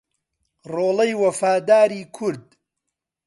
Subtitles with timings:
[0.73, 2.45] ڕۆڵەی وەفاداری کورد